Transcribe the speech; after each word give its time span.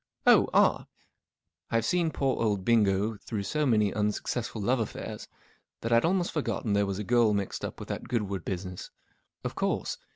44 0.25 0.33
Oh, 0.33 0.49
ah!" 0.59 0.87
I've 1.69 1.85
seen 1.85 2.09
poor 2.09 2.41
old 2.41 2.65
Bingo 2.65 3.17
through 3.17 3.43
so 3.43 3.67
many 3.67 3.93
unsuccessful 3.93 4.59
love 4.59 4.79
affairs 4.79 5.27
that 5.81 5.93
I'd 5.93 6.05
almost 6.05 6.31
forgotten 6.31 6.73
there 6.73 6.87
was 6.87 6.97
a 6.97 7.03
girl 7.03 7.35
mixed 7.35 7.63
up 7.63 7.79
with 7.79 7.89
that 7.89 8.07
Goodwood 8.07 8.43
business. 8.43 8.89
Of 9.43 9.53
course 9.53 9.99